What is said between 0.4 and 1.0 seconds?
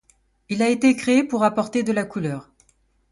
Il a été